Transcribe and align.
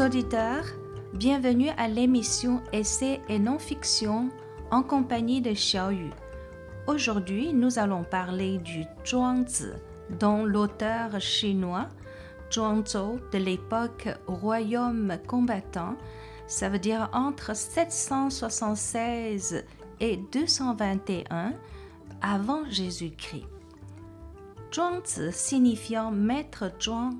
Auditeurs, 0.00 0.64
bienvenue 1.12 1.70
à 1.76 1.88
l'émission 1.88 2.62
Essais 2.72 3.20
et 3.28 3.40
non-fiction 3.40 4.28
en 4.70 4.84
compagnie 4.84 5.40
de 5.40 5.50
Xiaoyu. 5.50 6.10
Aujourd'hui, 6.86 7.52
nous 7.52 7.80
allons 7.80 8.04
parler 8.04 8.58
du 8.58 8.84
Zhuangzi, 9.04 9.72
dont 10.20 10.44
l'auteur 10.44 11.20
chinois 11.20 11.88
Zhuangzhou 12.52 13.18
de 13.32 13.38
l'époque 13.38 14.08
royaume 14.28 15.18
combattant, 15.26 15.96
ça 16.46 16.68
veut 16.68 16.78
dire 16.78 17.10
entre 17.12 17.56
776 17.56 19.64
et 19.98 20.16
221 20.32 21.54
avant 22.22 22.62
Jésus-Christ. 22.70 23.48
Zhuangzi 24.72 25.32
signifiant 25.32 26.12
maître 26.12 26.70
Zhuang, 26.80 27.16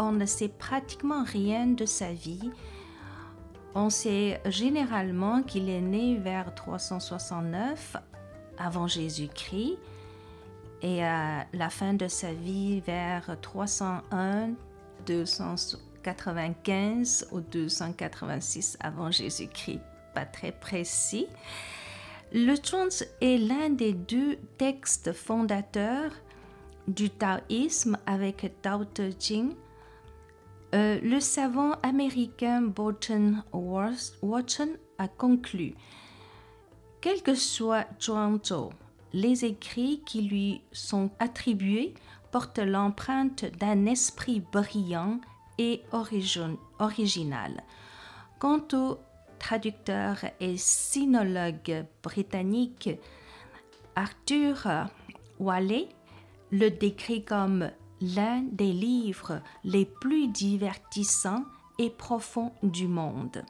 on 0.00 0.12
ne 0.12 0.26
sait 0.26 0.48
pratiquement 0.48 1.24
rien 1.24 1.66
de 1.66 1.84
sa 1.84 2.12
vie. 2.12 2.50
On 3.74 3.90
sait 3.90 4.40
généralement 4.46 5.42
qu'il 5.42 5.68
est 5.68 5.82
né 5.82 6.16
vers 6.16 6.54
369 6.54 7.96
avant 8.58 8.86
Jésus-Christ 8.86 9.76
et 10.82 11.04
à 11.04 11.46
la 11.52 11.68
fin 11.70 11.94
de 11.94 12.06
sa 12.08 12.32
vie 12.32 12.80
vers 12.80 13.36
301 13.40 14.50
295 15.06 17.28
ou 17.32 17.40
286 17.40 18.76
avant 18.80 19.10
Jésus-Christ, 19.10 19.80
pas 20.14 20.24
très 20.24 20.52
précis. 20.52 21.26
Le 22.32 22.54
Zhuangzi 22.56 23.04
est 23.20 23.38
l'un 23.38 23.70
des 23.70 23.92
deux 23.92 24.36
textes 24.56 25.12
fondateurs 25.12 26.12
du 26.88 27.10
taoïsme 27.10 27.98
avec 28.06 28.50
Tao 28.62 28.84
Te 28.84 29.10
Ching. 29.18 29.54
Euh, 30.72 31.00
le 31.02 31.18
savant 31.18 31.72
américain 31.82 32.62
Bolton 32.62 33.42
Watson 33.52 34.70
a 34.98 35.08
conclu 35.08 35.74
Quel 37.00 37.22
que 37.22 37.34
soit 37.34 37.86
Zhuangzhou, 38.00 38.70
les 39.12 39.44
écrits 39.44 40.00
qui 40.06 40.22
lui 40.22 40.62
sont 40.70 41.10
attribués 41.18 41.94
porte 42.30 42.58
l'empreinte 42.60 43.44
d'un 43.58 43.86
esprit 43.86 44.40
brillant 44.52 45.20
et 45.58 45.82
original. 46.78 47.64
Quant 48.38 48.62
au 48.72 48.98
traducteur 49.40 50.18
et 50.38 50.56
sinologue 50.56 51.84
britannique 52.02 52.90
Arthur 53.96 54.68
Wallet 55.40 55.88
le 56.52 56.68
décrit 56.68 57.24
comme 57.24 57.70
l'un 58.00 58.42
des 58.52 58.72
livres 58.72 59.40
les 59.64 59.84
plus 59.84 60.28
divertissants 60.28 61.44
et 61.78 61.90
profonds 61.90 62.52
du 62.62 62.88
monde. 62.88 63.44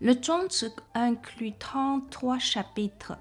Le 0.00 0.14
Zhuangzi 0.14 0.70
inclut 0.94 1.52
33 1.58 2.38
chapitres. 2.38 3.18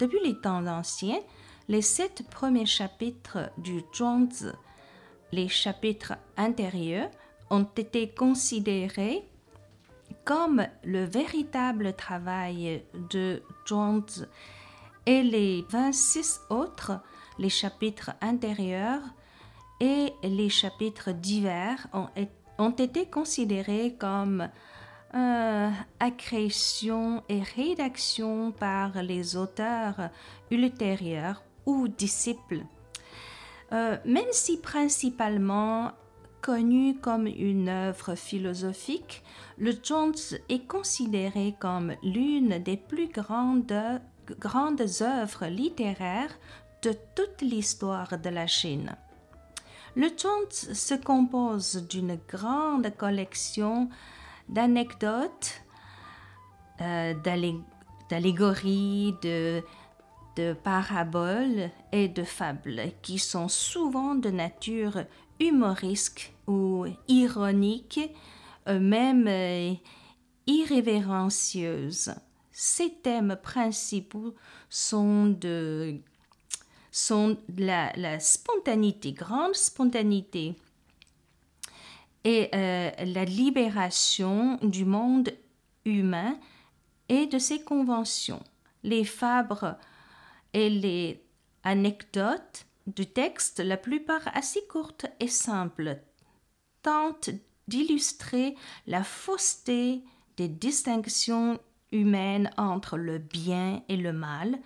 Depuis 0.00 0.18
les 0.24 0.40
temps 0.40 0.66
anciens, 0.66 1.20
les 1.68 1.82
sept 1.82 2.28
premiers 2.28 2.66
chapitres 2.66 3.50
du 3.58 3.82
Zhuangzi, 3.94 4.48
les 5.32 5.48
chapitres 5.48 6.14
intérieurs, 6.36 7.10
ont 7.50 7.68
été 7.76 8.08
considérés 8.08 9.24
comme 10.24 10.66
le 10.84 11.04
véritable 11.04 11.94
travail 11.94 12.82
de 13.10 13.42
Zhuangzi 13.66 14.24
et 15.06 15.22
les 15.22 15.64
26 15.70 16.40
autres, 16.50 17.00
les 17.38 17.48
chapitres 17.48 18.10
intérieurs 18.20 19.02
et 19.80 20.12
les 20.22 20.48
chapitres 20.48 21.12
divers 21.12 21.86
ont, 22.58 22.70
été 22.70 23.06
considérés 23.06 23.94
comme 23.98 24.48
euh, 25.14 25.70
accrétion 26.00 27.22
et 27.28 27.42
rédaction 27.42 28.52
par 28.52 29.02
les 29.02 29.36
auteurs 29.36 30.10
ultérieurs 30.50 31.42
ou 31.66 31.88
disciples. 31.88 32.62
Euh, 33.72 33.96
même 34.04 34.32
si 34.32 34.58
principalement 34.58 35.92
connu 36.40 36.96
comme 37.00 37.26
une 37.26 37.68
œuvre 37.68 38.14
philosophique, 38.14 39.22
le 39.58 39.72
Zhuangzi 39.72 40.38
est 40.48 40.66
considéré 40.66 41.54
comme 41.58 41.94
l'une 42.02 42.58
des 42.58 42.76
plus 42.76 43.08
grandes, 43.08 44.00
grandes 44.38 45.02
œuvres 45.02 45.46
littéraires 45.46 46.38
de 46.82 46.92
toute 47.14 47.42
l'histoire 47.42 48.18
de 48.18 48.30
la 48.30 48.46
Chine. 48.46 48.96
Le 49.96 50.08
Zhuangzi 50.16 50.74
se 50.74 50.94
compose 50.94 51.86
d'une 51.88 52.18
grande 52.28 52.94
collection 52.96 53.88
d'anecdotes, 54.48 55.62
euh, 56.80 57.14
d'allégories, 58.10 59.14
de, 59.22 59.62
paraboles 60.62 61.68
et 61.90 62.06
de 62.06 62.22
fables 62.22 62.80
qui 63.02 63.18
sont 63.18 63.48
souvent 63.48 64.14
de 64.14 64.30
nature 64.30 65.04
humoristique 65.40 66.32
ou 66.46 66.86
ironique, 67.08 67.98
même 68.68 69.26
euh, 69.26 69.74
irrévérencieuse. 70.46 72.14
Ces 72.52 72.90
thèmes 72.90 73.36
principaux 73.42 74.34
sont 74.68 75.26
de, 75.26 76.00
sont 76.98 77.38
la, 77.56 78.18
spontanéité, 78.18 79.12
grande 79.12 79.54
spontanéité, 79.54 80.56
et 82.24 82.48
euh, 82.52 82.90
la 82.98 83.24
libération 83.24 84.58
du 84.62 84.84
monde 84.84 85.30
humain 85.84 86.36
et 87.08 87.26
de 87.26 87.38
ses 87.38 87.62
conventions. 87.62 88.42
Les 88.82 89.04
fables 89.04 89.78
et 90.52 90.68
les 90.68 91.22
anecdotes 91.62 92.66
du 92.88 93.06
texte, 93.06 93.60
la 93.60 93.76
plupart 93.76 94.28
assez 94.34 94.66
courtes 94.66 95.06
et 95.20 95.28
simples, 95.28 95.98
tentent 96.82 97.30
d'illustrer 97.68 98.56
la 98.86 99.04
fausseté 99.04 100.02
des 100.36 100.48
distinctions 100.48 101.60
humaines 101.92 102.50
entre 102.56 102.96
le 102.96 103.18
bien 103.18 103.82
et 103.88 103.96
le 103.96 104.12
mal, 104.12 104.58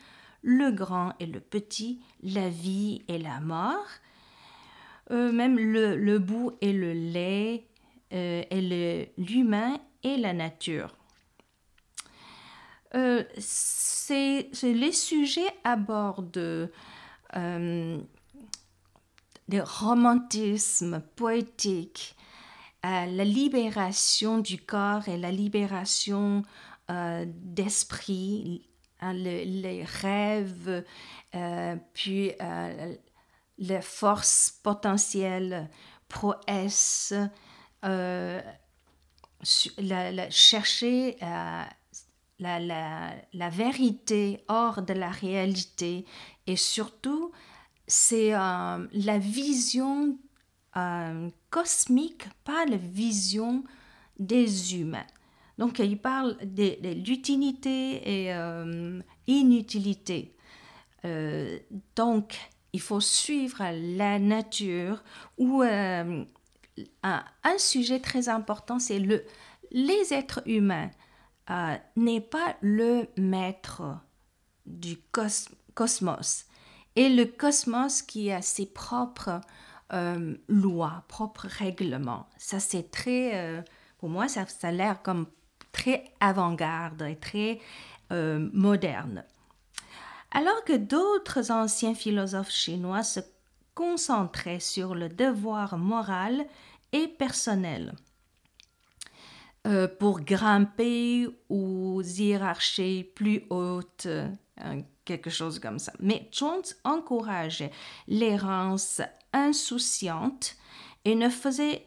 le 0.43 0.71
grand 0.71 1.15
et 1.21 1.27
le 1.27 1.41
petit, 1.41 2.01
la 2.23 2.49
vie 2.49 3.03
et 3.09 3.19
la 3.19 3.41
mort, 3.41 3.87
euh, 5.11 5.33
même 5.33 5.59
le, 5.59 5.97
le 5.97 6.19
bout 6.19 6.53
et 6.61 6.73
le 6.73 6.93
lait, 6.93 7.67
euh, 8.13 8.43
et 8.51 9.13
l'humain 9.17 9.79
et 10.03 10.17
la 10.17 10.33
nature. 10.33 10.97
Euh, 12.95 13.25
c'est, 13.39 14.51
les 14.63 14.93
sujets 14.93 15.49
abordent 15.65 16.71
des 19.49 19.61
romantismes 19.61 21.03
poétiques, 21.17 22.17
la 22.83 23.07
libération 23.07 24.39
du 24.39 24.59
corps 24.59 25.09
et 25.09 25.17
la 25.17 25.31
libération 25.31 26.43
d'esprit, 26.89 28.69
hein, 29.03 29.13
les 29.13 29.85
rêves, 29.85 30.85
puis 31.93 32.33
les 33.59 33.83
forces 33.83 34.59
potentielles, 34.63 35.69
prouesses, 36.09 37.13
la, 39.79 40.31
chercher 40.31 41.17
la, 42.39 43.51
vérité 43.51 44.45
hors 44.49 44.83
de 44.83 44.95
la 44.95 45.11
réalité 45.11 46.05
et 46.47 46.57
surtout 46.57 47.33
c'est 47.87 48.35
euh, 48.35 48.87
la 48.93 49.19
vision 49.19 50.17
euh, 50.77 51.31
cosmique, 51.51 52.25
pas 52.45 52.65
la 52.65 52.77
vision 52.77 53.65
des 54.19 54.77
humains. 54.77 55.07
Donc 55.59 55.79
il 55.79 55.99
parle 55.99 56.37
de, 56.43 56.77
l'utilité 57.05 58.23
et 58.25 58.35
euh, 58.35 59.01
inutilité. 59.27 60.35
donc 61.97 62.39
il 62.73 62.81
faut 62.81 63.01
suivre 63.01 63.63
la 63.97 64.19
nature 64.19 65.03
ou 65.37 65.63
un, 65.63 66.25
un, 67.03 67.59
sujet 67.59 68.01
très 68.01 68.29
important, 68.29 68.79
c'est 68.79 68.99
le, 68.99 69.25
les 69.73 70.15
êtres 70.15 70.43
humains. 70.47 70.91
Euh, 71.51 71.77
n'est 71.97 72.21
pas 72.21 72.57
le 72.61 73.09
maître 73.17 73.83
du 74.65 74.97
cosmos. 75.75 76.47
Et 76.95 77.09
le 77.09 77.25
cosmos 77.25 78.01
qui 78.01 78.31
a 78.31 78.41
ses 78.43 78.67
propres 78.67 79.41
euh, 79.93 80.37
lois, 80.49 81.05
propres 81.09 81.49
règlements. 81.49 82.29
Ça, 82.39 82.61
c'est 82.61 82.93
très, 82.93 83.35
euh, 83.35 83.61
pour 83.99 84.09
moi, 84.09 84.29
ça 84.29 84.47
a 84.63 84.71
l'air 84.71 85.03
comme 85.03 85.27
très 85.73 86.05
avant-garde 86.21 87.03
et 87.03 87.17
très 87.17 87.61
moderne. 88.11 89.25
Alors 90.31 90.65
que 90.65 90.77
d'autres 90.77 91.51
anciens 91.51 91.95
philosophes 91.95 92.51
chinois 92.51 93.03
se 93.03 93.21
concentraient 93.75 94.61
sur 94.61 94.95
le 94.95 95.09
devoir 95.09 95.79
moral 95.79 96.45
et 96.93 97.09
personnel. 97.09 97.95
euh, 99.67 99.87
pour 99.87 100.21
grimper 100.21 101.29
aux 101.49 102.03
hiérarchies 102.03 103.05
plus 103.15 103.45
hautes, 103.51 104.09
quelque 105.05 105.31
chose 105.31 105.59
comme 105.59 105.79
ça. 105.79 105.93
Mais 106.01 106.29
Jones 106.33 106.63
encourageait 106.85 107.71
l'errance 108.09 109.01
insouciante 109.33 110.57
et 111.05 111.15
ne 111.15 111.29
faisait 111.29 111.87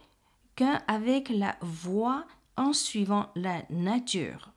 qu'avec 0.56 1.30
la 1.30 1.56
voix 1.62 2.26
en 2.58 2.74
suivant 2.74 3.30
la 3.36 3.64
nature. 3.70 4.52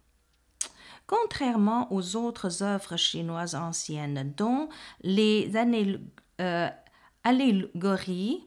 Contrairement 1.06 1.90
aux 1.92 2.16
autres 2.16 2.62
œuvres 2.62 2.96
chinoises 2.96 3.54
anciennes 3.54 4.34
dont 4.36 4.68
les 5.02 5.50
euh, 6.40 6.68
allégories 7.24 8.44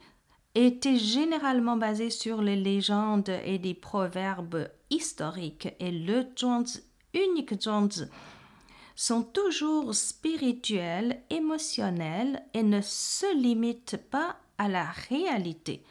étaient 0.54 0.98
généralement 0.98 1.78
basées 1.78 2.10
sur 2.10 2.42
les 2.42 2.56
légendes 2.56 3.32
et 3.46 3.58
des 3.58 3.74
proverbes 3.74 4.70
historiques 4.90 5.70
et 5.80 5.92
le 5.92 6.26
zhuangzi, 6.38 6.84
unique 7.14 7.60
zhuangzi 7.62 8.06
sont 8.96 9.24
toujours 9.24 9.96
spirituels, 9.96 11.24
émotionnels 11.32 12.44
et 12.54 12.62
ne 12.62 12.82
se 12.82 13.36
limitent 13.36 13.98
pas 14.12 14.36
à 14.60 14.68
la 14.68 14.86
réalité. 15.10 15.84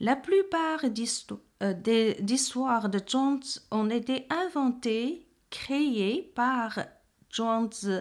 La 0.00 0.14
plupart 0.14 0.80
euh, 0.84 1.74
des 1.74 2.16
histoires 2.28 2.88
de 2.88 3.00
Zhuangzi 3.04 3.60
ont 3.72 3.90
été 3.90 4.26
inventées, 4.30 5.26
créées 5.50 6.32
par 6.34 6.78
Zhuangzi, 7.34 7.98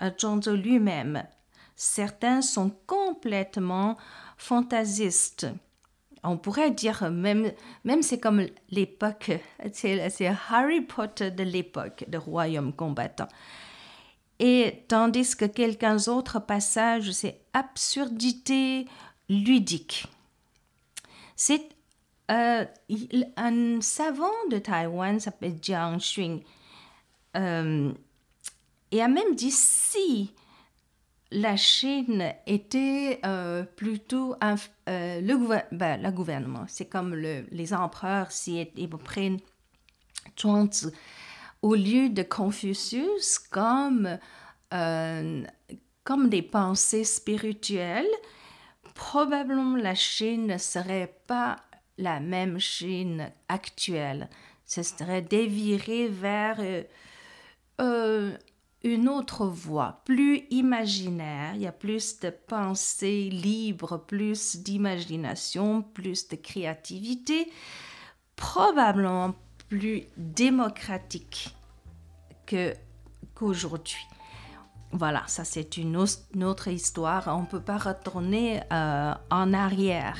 euh, 0.00 0.56
lui-même. 0.56 1.24
Certains 1.74 2.40
sont 2.40 2.70
complètement 2.86 3.96
fantaisistes. 4.36 5.48
On 6.22 6.36
pourrait 6.36 6.70
dire 6.70 7.10
même, 7.10 7.52
même 7.84 8.02
c'est 8.02 8.20
comme 8.20 8.46
l'époque, 8.70 9.32
c'est 9.72 10.36
Harry 10.50 10.82
Potter 10.82 11.32
de 11.32 11.42
l'époque 11.42 12.04
de 12.08 12.18
Royaume 12.18 12.72
combattant. 12.72 13.28
Et 14.38 14.84
tandis 14.86 15.36
que 15.36 15.46
quelques 15.46 16.06
autres 16.06 16.38
passages, 16.38 17.10
c'est 17.10 17.40
absurdité 17.52 18.86
ludique. 19.28 20.06
C'est 21.40 21.68
euh, 22.32 22.64
un 23.36 23.80
savant 23.80 24.26
de 24.50 24.58
Taïwan 24.58 25.20
s'appelle 25.20 25.56
Jiang 25.62 25.98
Xun. 25.98 26.40
Euh, 27.36 27.92
et 28.90 29.00
a 29.00 29.06
même 29.06 29.36
dit 29.36 29.52
si 29.52 30.34
la 31.30 31.56
Chine 31.56 32.34
était 32.44 33.20
euh, 33.24 33.62
plutôt 33.62 34.34
le 34.88 35.62
ben, 35.70 36.10
gouvernement, 36.10 36.64
c'est 36.66 36.86
comme 36.86 37.14
les 37.14 37.72
empereurs 37.72 38.32
si 38.32 38.68
ils 38.76 38.88
prennent 38.88 39.38
Zhuangzi 40.36 40.88
au 41.62 41.76
lieu 41.76 42.08
de 42.08 42.24
Confucius 42.24 43.38
comme, 43.38 44.18
comme 44.70 46.28
des 46.28 46.42
pensées 46.42 47.04
spirituelles, 47.04 48.10
probablement 48.98 49.76
la 49.76 49.94
Chine 49.94 50.48
ne 50.48 50.58
serait 50.58 51.14
pas 51.28 51.56
la 51.98 52.18
même 52.18 52.58
Chine 52.58 53.30
actuelle. 53.48 54.28
Ce 54.66 54.82
serait 54.82 55.22
déviré 55.22 56.08
vers 56.08 56.56
euh, 56.58 56.82
euh, 57.80 58.36
une 58.82 59.08
autre 59.08 59.46
voie, 59.46 60.02
plus 60.04 60.42
imaginaire. 60.50 61.54
Il 61.54 61.60
y 61.60 61.66
a 61.68 61.72
plus 61.72 62.18
de 62.18 62.30
pensées 62.30 63.30
libres, 63.30 64.04
plus 64.04 64.56
d'imagination, 64.56 65.82
plus 65.82 66.26
de 66.26 66.34
créativité. 66.34 67.50
Probablement 68.34 69.36
plus 69.68 70.02
démocratique 70.16 71.54
que, 72.46 72.74
qu'aujourd'hui. 73.36 74.06
Voilà, 74.92 75.22
ça 75.26 75.44
c'est 75.44 75.76
une 75.76 75.96
autre 75.96 76.68
histoire. 76.68 77.24
On 77.28 77.42
ne 77.42 77.46
peut 77.46 77.60
pas 77.60 77.78
retourner 77.78 78.60
euh, 78.72 79.12
en 79.30 79.52
arrière. 79.52 80.16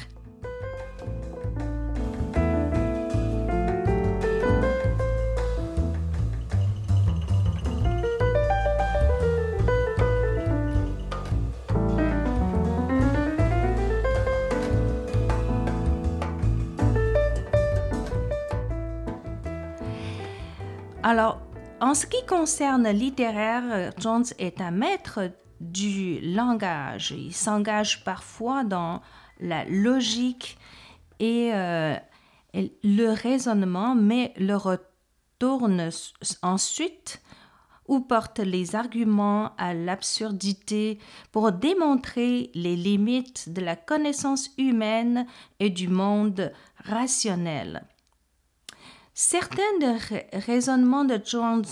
En 21.88 21.94
ce 21.94 22.04
qui 22.04 22.22
concerne 22.26 22.86
littéraire, 22.90 23.92
Jones 23.98 24.26
est 24.38 24.60
un 24.60 24.70
maître 24.70 25.30
du 25.58 26.20
langage. 26.20 27.14
Il 27.16 27.32
s'engage 27.32 28.04
parfois 28.04 28.62
dans 28.62 29.00
la 29.40 29.64
logique 29.64 30.58
et, 31.18 31.50
euh, 31.54 31.96
le 32.52 33.08
raisonnement, 33.12 33.94
mais 33.94 34.34
le 34.36 34.54
retourne 34.54 35.88
ensuite 36.42 37.22
ou 37.86 38.00
porte 38.00 38.40
les 38.40 38.76
arguments 38.76 39.56
à 39.56 39.72
l'absurdité 39.72 40.98
pour 41.32 41.52
démontrer 41.52 42.50
les 42.52 42.76
limites 42.76 43.50
de 43.50 43.62
la 43.62 43.76
connaissance 43.76 44.50
humaine 44.58 45.26
et 45.58 45.70
du 45.70 45.88
monde 45.88 46.52
rationnel. 46.84 47.86
Certains 49.20 49.78
des 49.80 49.96
raisonnements 50.32 51.04
de 51.04 51.20
Jones, 51.24 51.64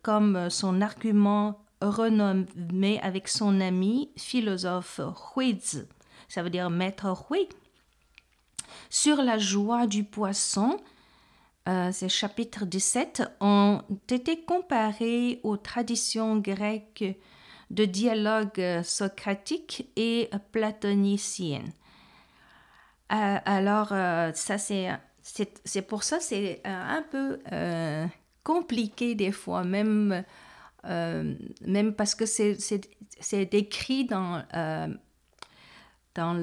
comme 0.00 0.48
son 0.48 0.80
argument 0.80 1.60
renommé 1.82 2.98
avec 3.02 3.28
son 3.28 3.60
ami 3.60 4.08
philosophe 4.16 5.02
Huizi, 5.36 5.82
ça 6.28 6.42
veut 6.42 6.48
dire 6.48 6.70
maître 6.70 7.26
Hui, 7.28 7.46
sur 8.88 9.20
la 9.20 9.36
joie 9.36 9.86
du 9.86 10.04
poisson, 10.04 10.80
euh, 11.68 11.92
ces 11.92 12.08
chapitres 12.08 12.64
17 12.64 13.22
ont 13.40 13.82
été 14.08 14.42
comparés 14.42 15.40
aux 15.42 15.58
traditions 15.58 16.38
grecques 16.38 17.04
de 17.68 17.84
dialogue 17.84 18.82
socratique 18.82 19.90
et 19.96 20.30
platonicienne. 20.52 21.70
Euh, 23.12 23.36
alors, 23.44 23.88
euh, 23.92 24.32
ça 24.32 24.56
c'est 24.56 24.88
c'est 25.24 25.82
pour 25.82 26.02
ça 26.02 26.20
c'est 26.20 26.60
euh, 26.66 26.98
un 26.98 27.02
peu 27.02 27.40
euh, 27.52 28.06
compliqué 28.42 29.14
des 29.14 29.32
fois, 29.32 29.64
même, 29.64 30.22
euh, 30.84 31.34
même 31.66 31.94
parce 31.94 32.14
que 32.14 32.26
c'est 32.26 33.46
décrit 33.46 34.04
dans, 34.04 34.44
dans 36.14 36.34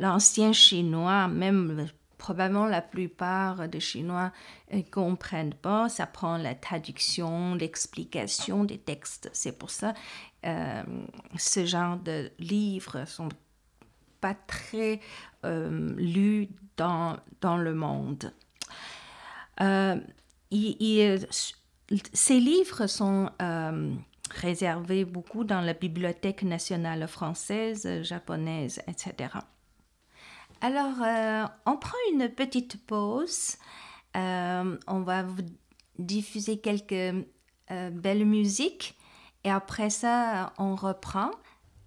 l'ancien 0.00 0.52
chinois, 0.52 1.28
même 1.28 1.86
probablement 2.16 2.66
la 2.66 2.82
plupart 2.82 3.66
des 3.68 3.80
Chinois 3.80 4.30
ne 4.72 4.82
comprennent 4.82 5.54
pas. 5.54 5.88
Ça 5.88 6.06
prend 6.06 6.36
la 6.36 6.54
traduction, 6.54 7.54
l'explication 7.54 8.64
des 8.64 8.76
textes. 8.76 9.30
C'est 9.32 9.58
pour 9.58 9.70
ça 9.70 9.94
euh, 10.46 10.82
ce 11.38 11.66
genre 11.66 11.96
de 11.98 12.30
livres 12.38 13.04
sont 13.06 13.28
pas 14.20 14.34
très 14.34 15.00
euh, 15.44 15.94
lus 15.96 16.48
dans, 16.76 17.16
dans 17.40 17.56
le 17.56 17.74
monde. 17.74 18.32
Euh, 19.60 19.96
ces 22.12 22.40
livres 22.40 22.86
sont 22.86 23.30
euh, 23.42 23.94
réservés 24.30 25.04
beaucoup 25.04 25.44
dans 25.44 25.60
la 25.60 25.74
Bibliothèque 25.74 26.42
nationale 26.42 27.06
française, 27.08 28.02
japonaise, 28.02 28.80
etc. 28.86 29.34
Alors, 30.60 30.98
on 31.66 31.76
prend 31.76 31.96
une 32.12 32.28
petite 32.28 32.84
pause. 32.86 33.56
on 34.14 35.02
va 35.04 35.22
vous 35.22 35.42
diffuser 35.98 36.58
quelques 36.58 37.26
belles 37.68 38.26
musiques 38.26 38.98
et 39.44 39.50
après 39.50 39.90
ça, 39.90 40.52
on 40.58 40.74
reprend. 40.74 41.30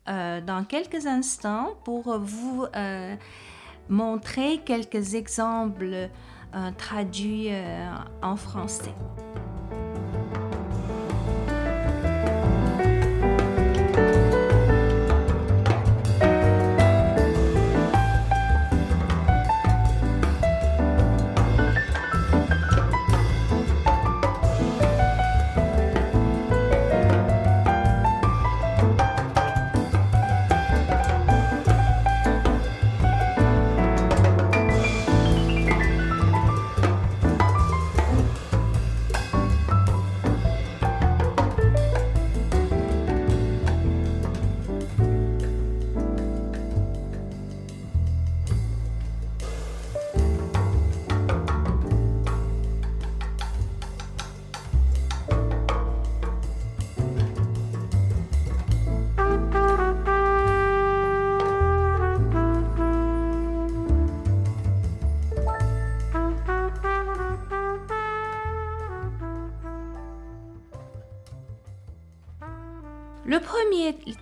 Euh, 0.10 0.42
dans 0.42 0.66
quelques 0.66 1.08
instants 1.08 1.76
pour 1.86 2.20
vous 2.20 2.66
euh, 2.76 3.16
montrer 3.88 4.60
quelques 4.66 5.14
exemples 5.14 6.10
euh, 6.56 6.72
traduits 6.78 7.50
en 8.22 8.36
français. 8.36 8.94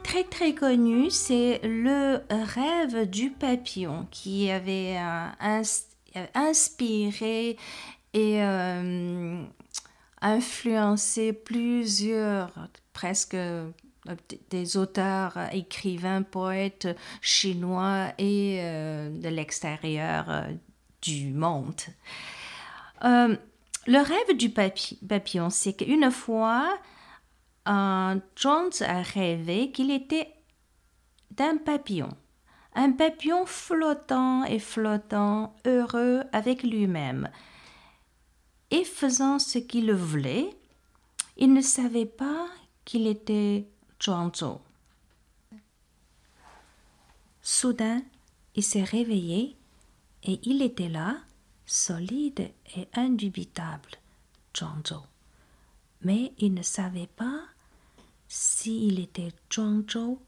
Très 0.03 0.24
très 0.24 0.56
connu, 0.56 1.12
c'est 1.12 1.60
le 1.63 2.22
rêve 2.30 3.08
du 3.08 3.30
papillon 3.30 4.08
qui 4.10 4.50
avait 4.50 4.98
euh, 4.98 6.25
inspiré 6.34 7.58
et 8.13 8.44
euh, 8.44 9.44
influencé 10.22 11.34
plusieurs, 11.34 12.51
presque 12.94 13.38
des 14.50 14.77
auteurs, 14.77 15.38
écrivains, 15.51 16.24
poètes 16.24 16.88
chinois 17.22 18.13
et 18.18 18.58
de 18.62 19.30
l'extérieur 19.30 20.46
du 21.03 21.32
monde. 21.34 21.82
le 23.03 23.38
rêve 23.88 24.38
du 24.38 24.50
papillon, 24.50 25.51
c'est 25.51 25.74
qu'une 25.74 26.10
fois, 26.10 26.80
Jones 27.65 28.72
a 28.82 29.01
rêvé 29.01 29.72
qu'il 29.72 29.91
était 29.91 30.34
d'un 31.32 31.58
papillon, 31.58 32.10
un 32.74 32.91
papillon 32.91 33.46
flottant 33.46 34.44
et 34.46 34.60
flottant, 34.60 35.56
heureux 35.65 36.24
avec 36.32 36.63
lui-même, 36.63 37.30
et 38.72 38.84
faisant 38.84 39.39
ce 39.39 39.60
qu'il 39.60 39.94
voulait. 39.94 40.50
Il 41.38 41.53
ne 41.53 41.62
savait 41.62 42.06
pas 42.06 42.48
qu'il 42.86 43.08
était 43.08 43.68
Zhuangzhou. 44.01 44.60
Soudain, 47.41 48.01
il 48.56 48.63
s'est 48.63 48.84
réveillé 48.84 49.56
et 50.24 50.39
il 50.44 50.62
était 50.62 50.89
là, 50.89 51.18
solide 51.65 52.51
et 52.75 52.88
indubitable, 52.94 53.91
Zhuangzhou 54.56 55.11
mais 56.03 56.34
il 56.38 56.53
ne 56.53 56.63
savait 56.63 57.10
pas 57.15 57.41
s'il 58.27 59.00
était 59.00 59.34
Zhuangzhou 59.53 60.20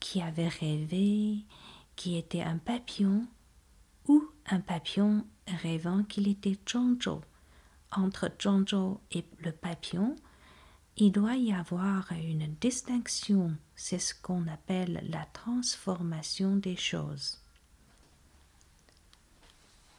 qui 0.00 0.20
avait 0.20 0.48
rêvé, 0.48 1.38
qui 1.96 2.16
était 2.16 2.42
un 2.42 2.58
papillon, 2.58 3.26
ou 4.08 4.28
un 4.46 4.60
papillon 4.60 5.24
rêvant 5.46 6.02
qu'il 6.04 6.28
était 6.28 6.58
Zhuangzhou. 6.68 7.20
Entre 7.92 8.30
Zhuangzhou 8.40 9.00
et 9.12 9.24
le 9.40 9.52
papillon, 9.52 10.16
il 10.96 11.12
doit 11.12 11.36
y 11.36 11.52
avoir 11.52 12.10
une 12.12 12.54
distinction, 12.60 13.56
c'est 13.76 13.98
ce 13.98 14.14
qu'on 14.14 14.46
appelle 14.46 15.06
la 15.08 15.24
transformation 15.32 16.56
des 16.56 16.76
choses. 16.76 17.38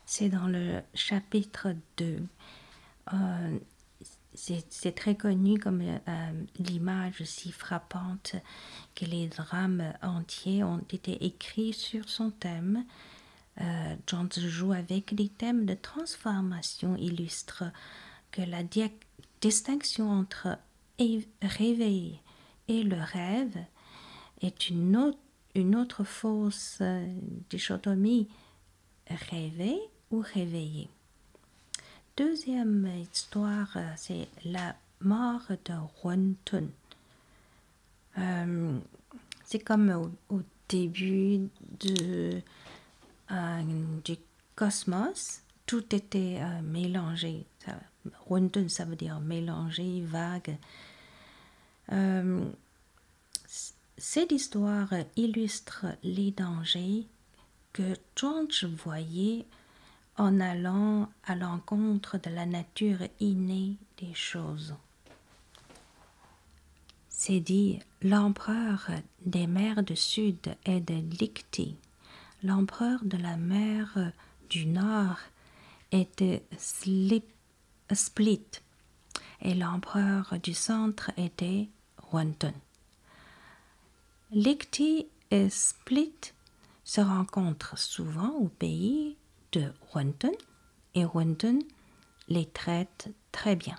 C'est 0.05 0.29
dans 0.29 0.47
le 0.47 0.81
chapitre 0.93 1.75
2 1.97 2.27
c'est 4.35 4.95
très 4.95 5.15
connu 5.15 5.59
comme 5.59 5.81
euh, 5.81 6.31
l'image 6.57 7.23
si 7.23 7.51
frappante 7.51 8.35
que 8.95 9.05
les 9.05 9.27
drames 9.27 9.93
entiers 10.01 10.63
ont 10.63 10.83
été 10.91 11.25
écrits 11.25 11.73
sur 11.73 12.09
son 12.09 12.31
thème. 12.31 12.85
Euh, 13.61 13.95
John 14.07 14.29
joue 14.31 14.73
avec 14.73 15.11
les 15.11 15.29
thèmes 15.29 15.65
de 15.65 15.75
transformation 15.75 16.95
illustre 16.95 17.65
que 18.31 18.41
la 18.41 18.63
distinction 19.41 20.09
entre 20.09 20.57
réveil 21.41 22.19
et 22.67 22.83
le 22.83 22.97
rêve 22.97 23.57
est 24.41 24.69
une 24.69 24.97
autre, 24.97 25.19
une 25.53 25.75
autre 25.75 26.03
fausse 26.03 26.79
euh, 26.81 27.05
dichotomie 27.49 28.27
rêver 29.07 29.77
ou 30.11 30.21
réveiller. 30.21 30.89
Deuxième 32.15 32.87
histoire, 33.01 33.75
euh, 33.75 33.91
c'est 33.95 34.27
la 34.45 34.75
mort 35.01 35.47
de 35.49 35.73
Huntun. 36.03 36.67
Euh, 38.19 38.77
c'est 39.43 39.57
comme 39.57 40.11
au, 40.29 40.41
début 40.69 41.49
euh, 41.87 42.39
du 44.05 44.17
cosmos, 44.55 45.41
tout 45.65 45.95
était 45.95 46.39
mélangé. 46.61 47.47
Huntun, 48.29 48.69
ça 48.69 48.85
veut 48.85 48.95
dire 48.95 49.19
mélangé, 49.19 50.01
vague. 50.01 50.55
cette 53.97 54.31
histoire 54.31 54.93
illustre 55.15 55.87
les 56.03 56.29
dangers 56.29 57.07
que 57.71 57.95
George 58.15 58.65
voyait 58.65 59.47
en 60.17 60.39
allant 60.39 61.09
à 61.25 61.35
l'encontre 61.35 62.17
de 62.17 62.29
la 62.29 62.45
nature 62.45 62.99
innée 63.19 63.77
des 63.97 64.13
choses. 64.13 64.75
C'est 67.09 67.39
dit 67.39 67.79
l'empereur 68.01 68.89
des 69.25 69.47
mers 69.47 69.83
du 69.83 69.95
sud 69.95 70.55
est 70.65 70.81
de 70.81 70.95
Licti, 71.19 71.75
l'empereur 72.43 72.99
de 73.03 73.17
la 73.17 73.37
mer 73.37 74.11
du 74.49 74.65
nord 74.65 75.19
est 75.91 76.21
de 76.21 76.41
Split 76.57 78.43
et 79.41 79.53
l'empereur 79.53 80.35
du 80.41 80.53
centre 80.53 81.11
était 81.17 81.69
Wanton. 82.11 82.53
Licti 84.31 85.07
et 85.31 85.49
Split 85.49 86.33
se 86.83 87.01
rencontrent 87.01 87.77
souvent 87.77 88.31
au 88.31 88.47
pays 88.47 89.15
de 89.53 89.71
Runton 89.93 90.33
et 90.95 91.05
Runton 91.05 91.59
les 92.27 92.45
traite 92.45 93.09
très 93.31 93.55
bien. 93.55 93.77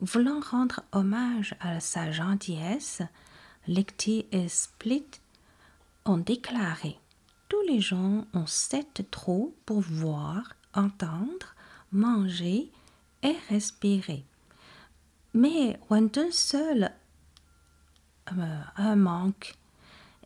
Voulant 0.00 0.40
rendre 0.40 0.82
hommage 0.92 1.54
à 1.60 1.80
sa 1.80 2.10
gentillesse, 2.10 3.02
Lecti 3.66 4.26
et 4.32 4.48
Split 4.48 5.06
ont 6.04 6.18
déclaré 6.18 6.98
Tous 7.48 7.62
les 7.66 7.80
gens 7.80 8.26
ont 8.32 8.46
sept 8.46 9.06
trous 9.10 9.54
pour 9.66 9.80
voir, 9.80 10.54
entendre, 10.72 11.54
manger 11.92 12.70
et 13.22 13.36
respirer. 13.48 14.24
Mais 15.34 15.78
Runton 15.90 16.28
seul 16.30 16.92
euh, 18.32 18.62
un 18.76 18.96
manque 18.96 19.57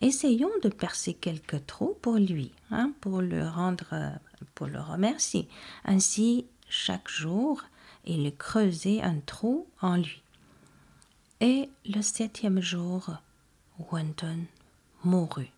essayons 0.03 0.51
de 0.63 0.69
percer 0.69 1.15
quelques 1.15 1.65
trous 1.67 1.97
pour 2.03 2.17
lui, 2.17 2.53
hein, 2.71 2.93
pour 3.01 3.23
le 3.23 3.49
rendre, 3.49 4.19
pour 4.55 4.67
le 4.67 4.81
remercier. 4.81 5.49
Ainsi, 5.85 6.47
chaque 6.69 7.09
jour, 7.09 7.63
il 8.05 8.35
creusait 8.37 9.01
un 9.01 9.21
trou 9.21 9.67
en 9.81 9.97
lui. 9.97 10.23
Et 11.41 11.71
le 11.87 12.03
septième 12.03 12.61
jour, 12.61 13.11
Wenton 13.91 14.45
mourut. 15.05 15.51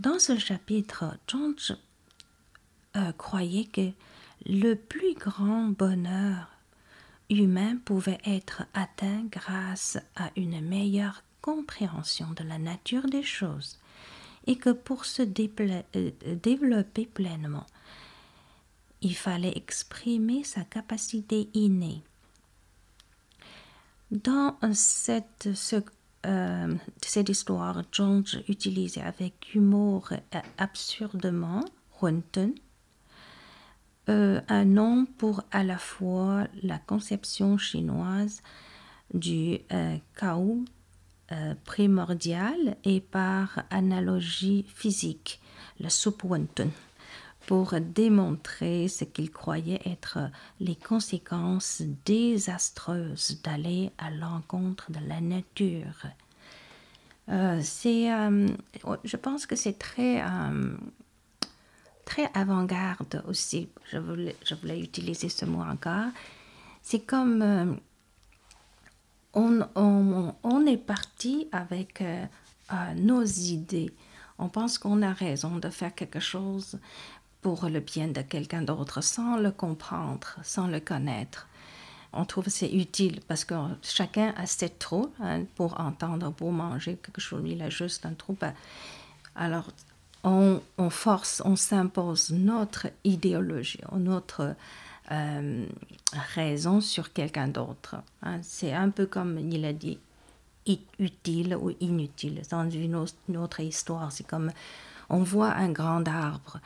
Dans 0.00 0.18
ce 0.18 0.38
chapitre, 0.38 1.16
George 1.28 1.76
euh, 2.96 3.12
croyait 3.12 3.64
que 3.64 3.90
le 4.46 4.74
plus 4.74 5.14
grand 5.14 5.68
bonheur 5.68 6.48
humain 7.30 7.76
pouvait 7.84 8.20
être 8.26 8.64
atteint 8.74 9.24
grâce 9.30 9.98
à 10.16 10.30
une 10.36 10.60
meilleure 10.60 11.22
compréhension 11.44 12.28
de 12.34 12.42
la 12.42 12.58
nature 12.58 13.04
des 13.04 13.22
choses 13.22 13.78
et 14.46 14.56
que 14.56 14.70
pour 14.70 15.04
se 15.04 15.20
euh, 15.20 16.10
développer 16.42 17.04
pleinement, 17.04 17.66
il 19.02 19.14
fallait 19.14 19.52
exprimer 19.54 20.42
sa 20.42 20.64
capacité 20.64 21.50
innée. 21.52 22.02
Dans 24.10 24.56
cette, 24.72 25.50
euh, 26.24 26.74
cette 27.02 27.28
histoire, 27.28 27.82
George 27.92 28.42
utilisait 28.48 29.02
avec 29.02 29.54
humour 29.54 30.14
absurdement 30.56 31.62
Hunten, 32.00 32.54
euh, 34.08 34.40
un 34.48 34.64
nom 34.64 35.04
pour 35.18 35.42
à 35.50 35.62
la 35.62 35.76
fois 35.76 36.46
la 36.62 36.78
conception 36.78 37.58
chinoise 37.58 38.40
du 39.12 39.58
euh, 39.72 39.98
euh, 41.32 41.54
primordial 41.64 42.76
et 42.84 43.00
par 43.00 43.62
analogie 43.70 44.66
physique, 44.68 45.40
la 45.80 45.88
soupe 45.88 46.22
pour 47.46 47.74
démontrer 47.80 48.88
ce 48.88 49.04
qu'il 49.04 49.30
croyait 49.30 49.80
être 49.86 50.18
les 50.60 50.76
conséquences 50.76 51.80
désastreuses 52.04 53.40
d'aller 53.42 53.90
à 53.96 54.10
l'encontre 54.10 54.92
de 54.92 54.98
la 55.08 55.22
nature. 55.22 56.06
Euh, 57.30 57.62
euh, 57.86 58.48
je 59.04 59.16
pense 59.16 59.46
que 59.46 59.56
c'est 59.56 59.78
très, 59.78 60.22
très 62.04 62.30
avant-garde 62.34 63.24
aussi. 63.26 63.70
Je 63.90 63.96
voulais, 63.96 64.36
je 64.44 64.54
voulais 64.54 64.78
utiliser 64.78 65.30
ce 65.30 65.46
mot 65.46 65.62
encore. 65.62 66.10
C'est 66.82 67.00
comme 67.00 67.80
on, 69.34 70.66
est 70.66 70.76
parti 70.76 71.48
avec 71.52 72.00
euh, 72.00 72.24
euh, 72.72 72.94
nos 72.96 73.24
idées. 73.24 73.92
On 74.38 74.48
pense 74.48 74.78
qu'on 74.78 75.02
a 75.02 75.12
raison 75.12 75.56
de 75.58 75.68
faire 75.68 75.94
quelque 75.94 76.20
chose 76.20 76.78
pour 77.40 77.68
le 77.68 77.80
bien 77.80 78.08
de 78.08 78.22
quelqu'un 78.22 78.62
d'autre 78.62 79.02
sans 79.02 79.36
le 79.36 79.50
comprendre, 79.50 80.36
sans 80.42 80.66
le 80.66 80.80
connaître. 80.80 81.46
on 82.12 82.24
trouve 82.24 82.48
c'est 82.48 82.72
utile 82.72 83.20
parce 83.28 83.44
que 83.44 83.54
chacun 83.82 84.32
a 84.36 84.46
ses 84.46 84.70
trous 84.70 85.12
hein, 85.20 85.44
pour 85.56 85.78
entendre, 85.80 86.32
pour 86.32 86.52
manger 86.52 86.96
quelque 86.96 87.20
chose. 87.20 87.42
Il 87.46 87.62
a 87.62 87.70
juste 87.70 88.06
un 88.06 88.14
trou. 88.14 88.36
Ben, 88.40 88.54
alors, 89.36 89.66
on, 90.24 90.60
force, 90.90 91.42
on 91.44 91.56
s'impose 91.56 92.30
notre 92.30 92.86
idéologie, 93.04 93.80
notre 93.92 94.56
euh, 95.10 95.66
raison 96.34 96.80
sur 96.80 97.12
quelqu'un 97.12 97.48
d'autre. 97.48 97.96
Hein. 98.22 98.38
C'est 98.42 98.72
un 98.72 98.90
peu 98.90 99.06
comme 99.06 99.38
il 99.38 99.64
a 99.64 99.72
dit, 99.72 99.98
utile 100.98 101.56
ou 101.56 101.72
inutile. 101.80 102.40
Dans 102.50 102.68
une 102.70 102.96
autre 103.36 103.60
histoire, 103.60 104.10
c'est 104.12 104.26
comme 104.26 104.50
on 105.10 105.22
voit 105.22 105.52
un 105.52 105.70
grand 105.70 106.08
arbre, 106.08 106.58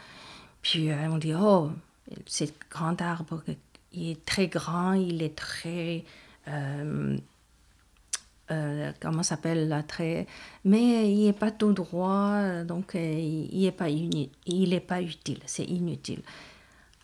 puis 0.63 0.91
euh, 0.91 1.11
on 1.11 1.19
dit, 1.19 1.35
oh, 1.35 1.71
ce 2.27 2.45
grand 2.71 3.01
arbre, 3.03 3.43
il 3.93 4.11
est 4.11 4.25
très 4.25 4.47
grand, 4.47 4.93
il 4.93 5.23
est 5.23 5.35
très... 5.35 6.05
Euh, 6.47 7.17
comment 9.01 9.23
s'appelle 9.23 9.69
là, 9.69 9.83
très... 9.83 10.27
Mais 10.65 11.13
il 11.13 11.27
n'est 11.27 11.33
pas 11.33 11.51
tout 11.51 11.73
droit, 11.73 12.63
donc 12.63 12.95
il 12.95 13.61
n'est 13.61 13.73
pas, 13.73 13.89
pas 14.87 15.03
utile, 15.03 15.41
c'est 15.45 15.65
inutile. 15.65 16.23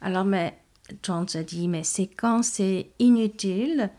Alors, 0.00 0.24
mais 0.24 0.56
Jones 1.02 1.26
a 1.34 1.42
dit, 1.42 1.68
mais 1.68 1.82
c'est 1.82 2.06
quand 2.06 2.42
c'est 2.42 2.90
inutile, 2.98 3.90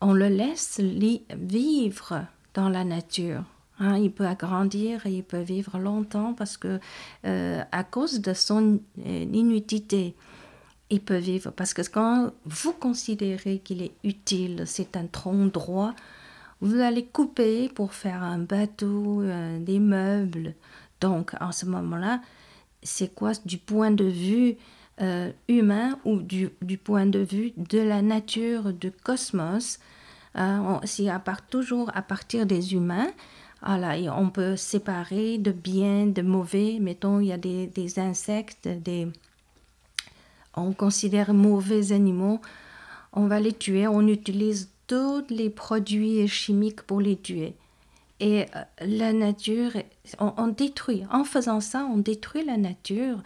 on 0.00 0.12
le 0.12 0.28
laisse 0.28 0.80
vivre 0.80 2.26
dans 2.54 2.68
la 2.68 2.84
nature. 2.84 3.44
Hein, 3.78 3.98
il 3.98 4.10
peut 4.10 4.26
agrandir 4.26 5.06
et 5.06 5.12
il 5.12 5.22
peut 5.22 5.40
vivre 5.40 5.78
longtemps 5.78 6.32
parce 6.32 6.56
que 6.56 6.80
euh, 7.26 7.62
à 7.72 7.84
cause 7.84 8.20
de 8.20 8.32
son 8.32 8.80
euh, 9.04 9.26
inutilité, 9.32 10.14
il 10.88 11.00
peut 11.00 11.18
vivre. 11.18 11.50
Parce 11.50 11.74
que 11.74 11.82
quand 11.82 12.30
vous 12.44 12.72
considérez 12.72 13.58
qu'il 13.58 13.82
est 13.82 13.92
utile, 14.02 14.62
c'est 14.66 14.96
un 14.96 15.06
tronc 15.06 15.46
droit, 15.46 15.94
vous 16.62 16.80
allez 16.80 17.04
couper 17.04 17.68
pour 17.68 17.92
faire 17.92 18.22
un 18.22 18.38
bateau, 18.38 19.20
euh, 19.20 19.58
des 19.58 19.78
meubles. 19.78 20.54
Donc 21.00 21.34
en 21.40 21.52
ce 21.52 21.66
moment-là, 21.66 22.22
c'est 22.82 23.14
quoi? 23.14 23.32
Du 23.44 23.58
point 23.58 23.90
de 23.90 24.04
vue 24.04 24.56
humain 25.48 25.98
ou 26.04 26.22
du, 26.22 26.50
point 26.82 27.06
de 27.06 27.18
vue 27.18 27.52
de 27.56 27.78
la 27.78 28.02
nature, 28.02 28.72
du 28.72 28.90
cosmos 28.90 29.78
C'est 30.84 31.08
à 31.08 31.18
part, 31.18 31.46
toujours 31.46 31.90
à 31.94 32.02
partir 32.02 32.46
des 32.46 32.74
humains 32.74 33.08
voilà, 33.66 33.96
on 34.16 34.30
peut 34.30 34.56
séparer 34.56 35.38
de 35.38 35.50
bien, 35.50 36.06
de 36.06 36.22
mauvais. 36.22 36.78
Mettons, 36.80 37.20
il 37.20 37.28
y 37.28 37.32
a 37.32 37.36
des, 37.36 37.98
insectes, 37.98 38.68
des, 38.68 39.08
on 40.54 40.72
considère 40.72 41.34
mauvais 41.34 41.92
animaux. 41.92 42.40
On 43.12 43.26
va 43.26 43.40
les 43.40 43.52
tuer. 43.52 43.88
On 43.88 44.06
utilise 44.06 44.70
tous 44.86 45.24
les 45.30 45.50
produits 45.50 46.28
chimiques 46.28 46.82
pour 46.82 47.00
les 47.00 47.16
tuer. 47.16 47.54
Et 48.20 48.42
euh, 48.54 48.62
la 48.80 49.12
nature, 49.12 49.72
on, 50.20 50.46
détruit. 50.46 51.04
En 51.10 51.24
faisant 51.24 51.60
ça, 51.60 51.88
on 51.92 51.98
détruit 51.98 52.44
la 52.44 52.56
nature. 52.56 53.18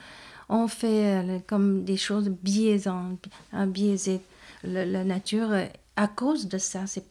On 0.50 0.68
fait 0.68 1.24
euh, 1.24 1.38
comme 1.46 1.84
des 1.84 1.96
choses 1.96 2.28
biaisantes, 2.28 3.28
biaisées. 3.54 4.20
la 4.64 5.04
nature 5.04 5.54
à 6.00 6.08
cause 6.08 6.48
de 6.48 6.56
ça, 6.56 6.86
c'est 6.86 7.04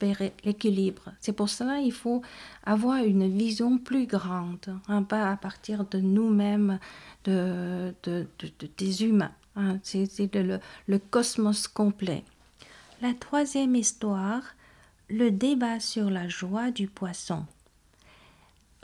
l'équilibre. 0.43 1.12
C'est 1.19 1.34
pour 1.34 1.47
cela 1.47 1.80
qu'il 1.80 1.91
faut 1.93 2.23
avoir 2.63 3.04
une 3.04 3.30
vision 3.38 3.78
plus 3.78 4.08
grande, 4.08 4.75
hein, 4.88 5.04
pas 5.04 5.30
à 5.30 5.38
partir 5.38 5.86
de 5.86 5.99
nous-mêmes, 5.99 6.80
de, 7.25 7.93
des 8.78 9.04
humains. 9.04 9.32
Hein. 9.56 9.78
c'est 9.84 10.34
le, 10.34 10.60
le, 10.88 10.97
cosmos 10.97 11.67
complet. 11.67 12.23
La 13.04 13.13
troisième 13.13 13.75
histoire, 13.75 14.41
le 15.08 15.30
débat 15.30 15.80
sur 15.80 16.10
la 16.10 16.28
joie 16.28 16.71
du 16.71 16.88
poisson. 16.88 17.45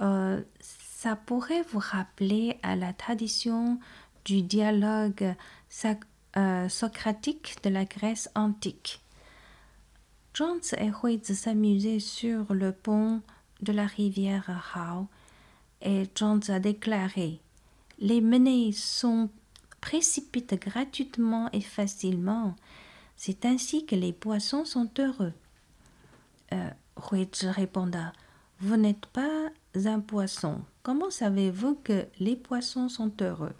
Euh, 0.02 0.40
ça 0.60 1.16
pourrait 1.16 1.64
vous 1.72 1.80
rappeler 1.80 2.60
à 2.62 2.76
la 2.76 2.94
tradition 2.94 3.80
du 4.26 4.42
dialogue 4.42 5.36
euh, 6.38 6.70
socratique 6.70 7.56
de 7.64 7.70
la 7.70 7.86
Grèce 7.86 8.30
antique. 8.36 9.02
Jones 10.34 10.60
et 10.78 10.92
Huiz 11.02 11.34
s'amusaient 11.34 12.00
sur 12.00 12.54
le 12.54 12.74
pont 12.74 13.22
de 13.62 13.72
la 13.72 13.86
rivière 13.86 14.50
Hao 14.76 15.08
et 15.82 16.10
Jones 16.14 16.42
a 16.50 16.60
déclaré 16.60 17.40
Les 18.00 18.20
menées 18.20 18.74
sont 18.74 19.30
précipitent 19.80 20.60
gratuitement 20.60 21.50
et 21.54 21.62
facilement. 21.62 22.56
C'est 23.16 23.46
ainsi 23.46 23.86
que 23.86 23.96
les 23.96 24.12
poissons 24.12 24.66
sont 24.66 24.90
heureux. 25.00 25.34
Euh, 26.52 26.70
répondit 27.44 27.98
Vous 28.60 28.76
n'êtes 28.76 29.06
pas 29.06 29.50
un 29.86 30.00
poisson. 30.00 30.62
Comment 30.84 31.12
savez-vous 31.12 31.76
que 31.76 32.08
les 32.20 32.36
poissons 32.36 32.90
sont 32.90 33.12
heureux? 33.22 33.54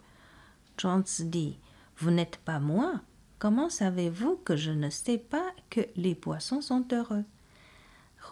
Jones 0.78 1.04
dit 1.20 1.58
Vous 1.98 2.10
n'êtes 2.10 2.38
pas 2.38 2.60
moi. 2.60 3.00
Comment 3.38 3.68
savez-vous 3.68 4.36
que 4.44 4.56
je 4.56 4.70
ne 4.70 4.90
sais 4.90 5.18
pas 5.18 5.52
que 5.70 5.80
les 5.96 6.14
poissons 6.14 6.60
sont 6.60 6.86
heureux? 6.92 7.24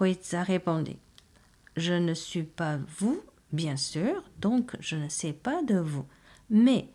Huiza 0.00 0.42
répondit 0.42 0.98
Je 1.76 1.92
ne 1.92 2.14
suis 2.14 2.42
pas 2.42 2.78
vous, 2.98 3.20
bien 3.52 3.76
sûr, 3.76 4.22
donc 4.40 4.76
je 4.80 4.96
ne 4.96 5.08
sais 5.08 5.32
pas 5.32 5.62
de 5.62 5.78
vous. 5.78 6.06
Mais 6.50 6.88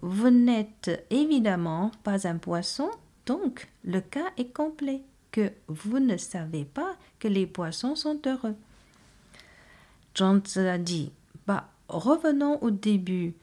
vous 0.00 0.30
n'êtes 0.30 1.06
évidemment 1.10 1.92
pas 2.02 2.26
un 2.26 2.38
poisson, 2.38 2.90
donc 3.26 3.68
le 3.84 4.00
cas 4.00 4.30
est 4.36 4.52
complet, 4.52 5.02
que 5.30 5.52
vous 5.68 5.98
ne 5.98 6.16
savez 6.16 6.64
pas 6.64 6.96
que 7.18 7.28
les 7.28 7.46
poissons 7.46 7.94
sont 7.94 8.20
heureux. 8.26 8.56
John 10.14 10.42
a 10.56 10.78
dit 10.78 11.12
Bah, 11.46 11.70
revenons 11.88 12.58
au 12.62 12.70
début 12.70 13.34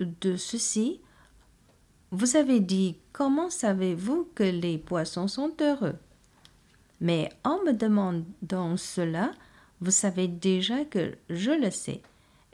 de 0.00 0.36
ceci. 0.36 1.00
Vous 2.10 2.36
avez 2.36 2.60
dit 2.60 2.96
Comment 3.12 3.50
savez-vous 3.50 4.28
que 4.34 4.44
les 4.44 4.78
poissons 4.78 5.28
sont 5.28 5.52
heureux? 5.60 5.96
Mais 7.00 7.30
en 7.44 7.62
me 7.64 7.72
demandant 7.72 8.76
cela, 8.76 9.32
vous 9.80 9.90
savez 9.90 10.28
déjà 10.28 10.84
que 10.84 11.16
je 11.30 11.50
le 11.50 11.70
sais. 11.70 12.02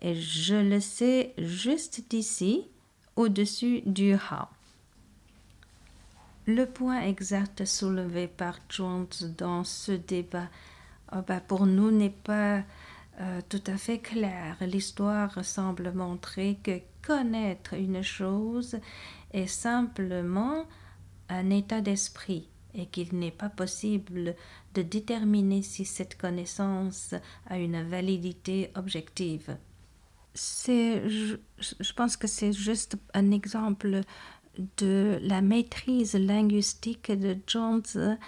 Et 0.01 0.15
je 0.15 0.57
le 0.57 0.81
sais 0.81 1.33
juste 1.39 2.13
ici, 2.13 2.67
au-dessus 3.17 3.83
du 3.87 4.15
how. 4.15 4.47
Le 6.47 6.67
point 6.67 7.01
exact 7.01 7.65
soulevé 7.65 8.27
par 8.27 8.59
Jones 8.69 9.07
dans 9.39 9.65
ce 9.65 9.93
débat 9.93 10.49
oh 11.15 11.21
ben, 11.27 11.41
pour 11.41 11.67
nous 11.67 11.91
n'est 11.91 12.11
pas 12.11 12.63
euh, 13.21 13.41
tout 13.49 13.63
à 13.67 13.77
fait 13.77 13.99
clair. 13.99 14.57
L'histoire 14.61 15.45
semble 15.45 15.93
montrer 15.93 16.59
que 16.63 16.81
connaître 17.03 17.75
une 17.75 18.03
chose 18.03 18.77
est 19.33 19.47
simplement 19.47 20.65
un 21.29 21.51
état 21.51 21.81
d'esprit 21.81 22.49
et 22.75 22.87
qu'il 22.87 23.15
n'est 23.17 23.31
pas 23.31 23.49
possible 23.49 24.35
de 24.75 24.83
déterminer 24.83 25.63
si 25.63 25.85
cette 25.85 26.19
connaissance 26.19 27.15
a 27.47 27.59
une 27.59 27.83
validité 27.89 28.71
objective. 28.75 29.57
C'est, 30.35 31.09
je, 31.09 31.37
je 31.59 31.93
pense 31.93 32.17
que 32.17 32.27
c'est 32.27 32.53
juste 32.53 32.97
un 33.15 33.31
exemple 33.31 34.01
de 34.77 35.21
la 35.23 35.41
maîtrise 35.41 36.15
linguistique 36.15 37.13
de 37.13 37.37
Jones 37.47 38.19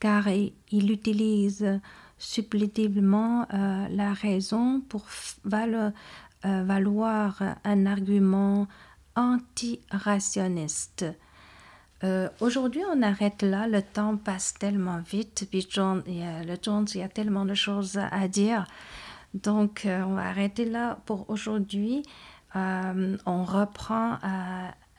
car 0.00 0.28
il 0.28 0.90
utilise 0.90 1.80
supplétivement 2.24 3.46
euh, 3.52 3.86
la 3.90 4.14
raison 4.14 4.80
pour 4.88 5.04
euh, 5.46 5.90
valoir 6.42 7.42
un 7.64 7.86
argument 7.86 8.66
anti-rationniste. 9.14 11.04
Euh, 12.02 12.28
aujourd'hui, 12.40 12.82
on 12.90 13.02
arrête 13.02 13.42
là. 13.42 13.68
Le 13.68 13.82
temps 13.82 14.16
passe 14.16 14.54
tellement 14.54 14.98
vite. 14.98 15.46
Puis 15.50 15.68
il 16.06 16.18
y 16.18 16.22
a, 16.22 16.42
le 16.42 16.56
Jones, 16.60 16.86
il 16.94 17.00
y 17.00 17.02
a 17.02 17.08
tellement 17.08 17.44
de 17.44 17.54
choses 17.54 17.98
à 17.98 18.26
dire. 18.26 18.66
Donc, 19.34 19.86
on 19.86 20.14
va 20.14 20.22
arrêter 20.22 20.64
là 20.64 20.98
pour 21.06 21.28
aujourd'hui. 21.28 22.02
on 22.54 23.44
reprend 23.44 24.18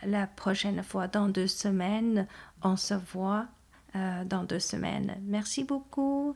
la 0.03 0.27
prochaine 0.27 0.83
fois 0.83 1.07
dans 1.07 1.27
deux 1.27 1.47
semaines. 1.47 2.27
On 2.63 2.75
se 2.75 2.93
voit 3.13 3.45
dans 3.93 4.43
deux 4.43 4.59
semaines. 4.59 5.15
Merci 5.23 5.63
beaucoup. 5.63 6.35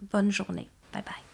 Bonne 0.00 0.30
journée. 0.30 0.68
Bye 0.92 1.02
bye. 1.02 1.29